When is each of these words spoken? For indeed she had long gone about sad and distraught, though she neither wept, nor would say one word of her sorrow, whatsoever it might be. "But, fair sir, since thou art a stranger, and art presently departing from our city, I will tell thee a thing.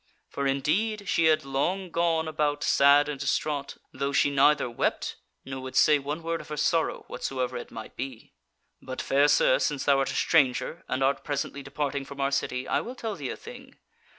For 0.31 0.47
indeed 0.47 1.07
she 1.07 1.25
had 1.25 1.45
long 1.45 1.91
gone 1.91 2.27
about 2.27 2.63
sad 2.63 3.07
and 3.07 3.19
distraught, 3.19 3.77
though 3.93 4.11
she 4.11 4.31
neither 4.31 4.67
wept, 4.67 5.17
nor 5.45 5.61
would 5.61 5.75
say 5.75 5.99
one 5.99 6.23
word 6.23 6.41
of 6.41 6.47
her 6.47 6.57
sorrow, 6.57 7.05
whatsoever 7.07 7.55
it 7.55 7.69
might 7.69 7.95
be. 7.95 8.33
"But, 8.81 8.99
fair 8.99 9.27
sir, 9.27 9.59
since 9.59 9.83
thou 9.85 9.99
art 9.99 10.09
a 10.09 10.15
stranger, 10.15 10.83
and 10.87 11.03
art 11.03 11.23
presently 11.23 11.61
departing 11.61 12.05
from 12.05 12.19
our 12.19 12.31
city, 12.31 12.67
I 12.67 12.81
will 12.81 12.95
tell 12.95 13.13
thee 13.13 13.29
a 13.29 13.37
thing. 13.37 13.77